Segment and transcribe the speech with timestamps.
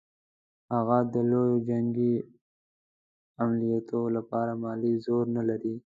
[0.73, 2.15] هغه د لویو جنګي
[3.43, 5.73] عملیاتو لپاره مالي زور نه لري.